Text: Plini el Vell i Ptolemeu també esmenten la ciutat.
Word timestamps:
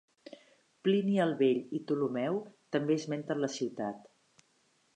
Plini 0.87 1.19
el 1.25 1.33
Vell 1.41 1.59
i 1.79 1.81
Ptolemeu 1.83 2.39
també 2.77 2.99
esmenten 3.03 3.43
la 3.47 3.53
ciutat. 3.59 4.13